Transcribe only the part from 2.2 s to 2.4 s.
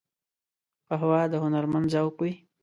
وي